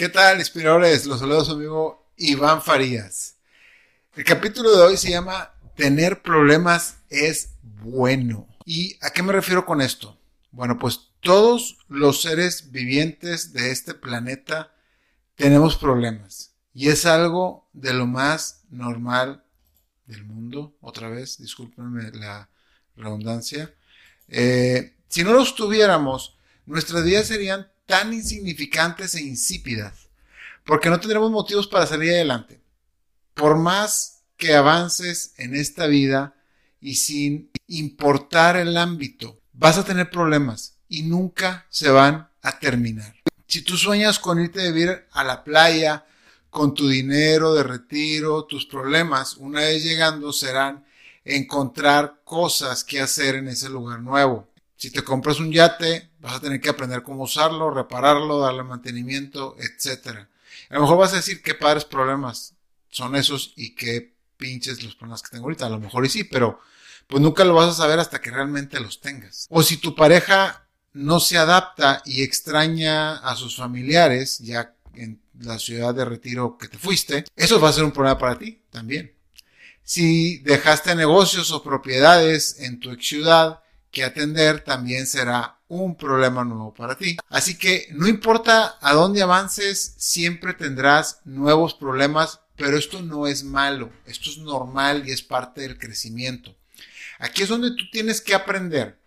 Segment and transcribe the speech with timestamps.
[0.00, 1.04] ¿Qué tal, inspiradores?
[1.04, 3.36] Los saludos su amigo Iván Farías.
[4.16, 8.48] El capítulo de hoy se llama Tener problemas es bueno.
[8.64, 10.18] ¿Y a qué me refiero con esto?
[10.52, 14.72] Bueno, pues todos los seres vivientes de este planeta
[15.34, 16.54] tenemos problemas.
[16.72, 19.44] Y es algo de lo más normal
[20.06, 20.78] del mundo.
[20.80, 22.48] Otra vez, discúlpenme la
[22.96, 23.74] redundancia.
[24.28, 30.06] Eh, si no los tuviéramos, nuestras vidas serían tan insignificantes e insípidas,
[30.64, 32.60] porque no tendremos motivos para salir adelante.
[33.34, 36.36] Por más que avances en esta vida
[36.80, 43.16] y sin importar el ámbito, vas a tener problemas y nunca se van a terminar.
[43.48, 46.06] Si tú sueñas con irte a vivir a la playa,
[46.48, 50.86] con tu dinero de retiro, tus problemas, una vez llegando, serán
[51.24, 54.48] encontrar cosas que hacer en ese lugar nuevo.
[54.76, 59.56] Si te compras un yate, vas a tener que aprender cómo usarlo, repararlo, darle mantenimiento,
[59.58, 60.26] etc.
[60.68, 62.54] A lo mejor vas a decir qué padres problemas
[62.90, 65.66] son esos y qué pinches los problemas que tengo ahorita.
[65.66, 66.60] A lo mejor y sí, pero
[67.06, 69.46] pues nunca lo vas a saber hasta que realmente los tengas.
[69.50, 75.58] O si tu pareja no se adapta y extraña a sus familiares, ya en la
[75.58, 79.12] ciudad de retiro que te fuiste, eso va a ser un problema para ti también.
[79.82, 86.44] Si dejaste negocios o propiedades en tu ex ciudad, que atender también será un problema
[86.44, 87.16] nuevo para ti.
[87.28, 93.44] Así que no importa a dónde avances, siempre tendrás nuevos problemas, pero esto no es
[93.44, 96.54] malo, esto es normal y es parte del crecimiento.
[97.20, 98.98] Aquí es donde tú tienes que aprender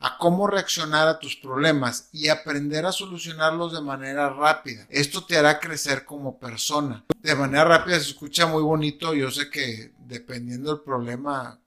[0.00, 4.86] a cómo reaccionar a tus problemas y aprender a solucionarlos de manera rápida.
[4.90, 7.04] Esto te hará crecer como persona.
[7.20, 9.14] De manera rápida se escucha muy bonito.
[9.14, 11.60] Yo sé que dependiendo del problema,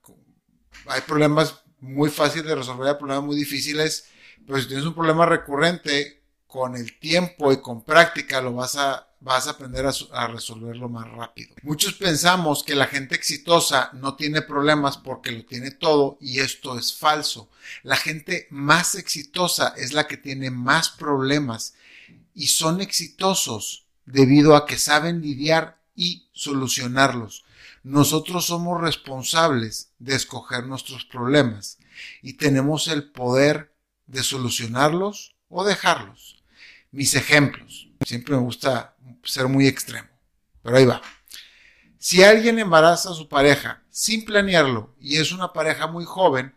[0.88, 4.05] hay problemas muy fácil de resolver problemas muy difíciles,
[4.45, 9.08] pero si tienes un problema recurrente, con el tiempo y con práctica lo vas a,
[9.22, 11.56] vas a aprender a, a, resolverlo más rápido.
[11.64, 16.78] Muchos pensamos que la gente exitosa no tiene problemas porque lo tiene todo y esto
[16.78, 17.50] es falso.
[17.84, 21.73] La gente más exitosa es la que tiene más problemas
[22.35, 27.46] y son exitosos debido a que saben lidiar y solucionarlos.
[27.84, 31.78] Nosotros somos responsables de escoger nuestros problemas
[32.22, 33.71] y tenemos el poder
[34.11, 36.44] de solucionarlos o dejarlos.
[36.91, 37.89] Mis ejemplos.
[38.05, 40.09] Siempre me gusta ser muy extremo,
[40.61, 41.01] pero ahí va.
[41.97, 46.55] Si alguien embaraza a su pareja sin planearlo y es una pareja muy joven,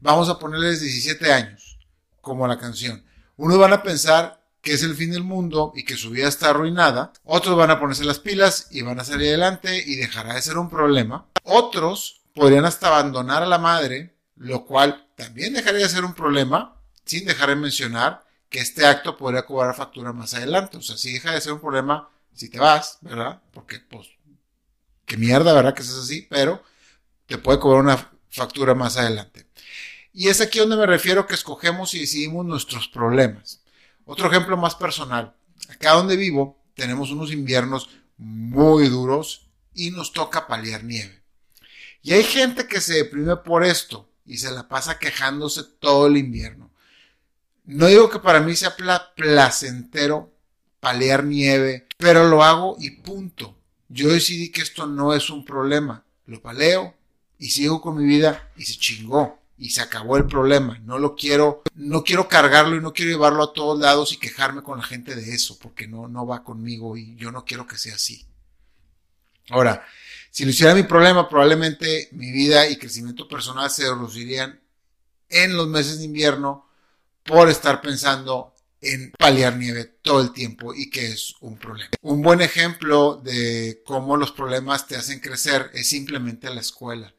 [0.00, 1.78] vamos a ponerles 17 años,
[2.20, 3.04] como la canción.
[3.36, 6.50] Unos van a pensar que es el fin del mundo y que su vida está
[6.50, 7.12] arruinada.
[7.24, 10.58] Otros van a ponerse las pilas y van a salir adelante y dejará de ser
[10.58, 11.26] un problema.
[11.44, 16.75] Otros podrían hasta abandonar a la madre, lo cual también dejaría de ser un problema,
[17.06, 20.76] sin dejar de mencionar que este acto podría cobrar factura más adelante.
[20.76, 23.40] O sea, si deja de ser un problema si te vas, ¿verdad?
[23.52, 24.08] Porque, pues,
[25.06, 25.74] qué mierda, ¿verdad?
[25.74, 26.62] Que es así, pero
[27.26, 29.46] te puede cobrar una factura más adelante.
[30.12, 33.62] Y es aquí donde me refiero que escogemos y decidimos nuestros problemas.
[34.04, 35.34] Otro ejemplo más personal.
[35.68, 37.88] Acá donde vivo tenemos unos inviernos
[38.18, 41.22] muy duros y nos toca paliar nieve.
[42.02, 46.16] Y hay gente que se deprime por esto y se la pasa quejándose todo el
[46.16, 46.65] invierno.
[47.66, 48.76] No digo que para mí sea
[49.14, 50.32] placentero
[50.80, 53.56] paliar nieve, pero lo hago y punto.
[53.88, 56.04] Yo decidí que esto no es un problema.
[56.26, 56.94] Lo paleo
[57.38, 60.78] y sigo con mi vida y se chingó y se acabó el problema.
[60.84, 64.62] No lo quiero, no quiero cargarlo y no quiero llevarlo a todos lados y quejarme
[64.62, 67.78] con la gente de eso, porque no, no va conmigo y yo no quiero que
[67.78, 68.26] sea así.
[69.50, 69.84] Ahora,
[70.30, 74.60] si lo hiciera mi problema, probablemente mi vida y crecimiento personal se reducirían
[75.28, 76.65] en los meses de invierno
[77.26, 81.90] por estar pensando en paliar nieve todo el tiempo y que es un problema.
[82.02, 87.12] Un buen ejemplo de cómo los problemas te hacen crecer es simplemente la escuela.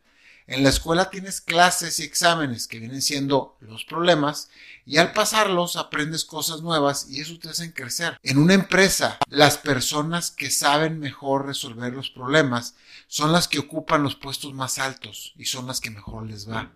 [0.49, 4.47] En la escuela tienes clases y exámenes que vienen siendo los problemas
[4.85, 8.17] y al pasarlos aprendes cosas nuevas y eso te hace crecer.
[8.23, 12.75] En una empresa, las personas que saben mejor resolver los problemas
[13.07, 16.71] son las que ocupan los puestos más altos y son las que mejor les va.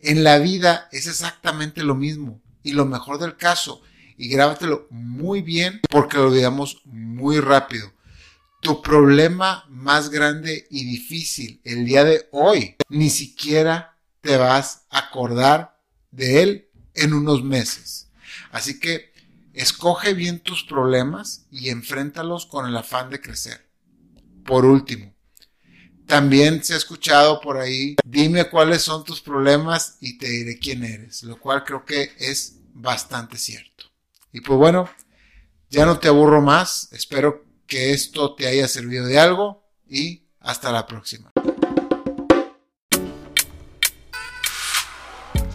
[0.00, 3.82] En la vida es exactamente lo mismo y lo mejor del caso
[4.16, 7.92] y grábatelo muy bien porque lo olvidamos muy rápido
[8.60, 14.98] tu problema más grande y difícil el día de hoy, ni siquiera te vas a
[14.98, 15.78] acordar
[16.10, 18.10] de él en unos meses.
[18.50, 19.12] Así que
[19.52, 23.68] escoge bien tus problemas y enfréntalos con el afán de crecer.
[24.44, 25.14] Por último,
[26.08, 30.82] también se ha escuchado por ahí, dime cuáles son tus problemas y te diré quién
[30.82, 33.84] eres, lo cual creo que es bastante cierto.
[34.32, 34.88] Y pues bueno,
[35.70, 36.88] Ya no te aburro más.
[36.92, 41.30] Espero que esto te haya servido de algo y hasta la próxima.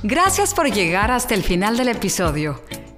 [0.04, 2.62] Gracias por llegar hasta el final del episodio.